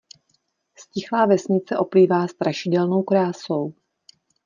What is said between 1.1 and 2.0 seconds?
vesnice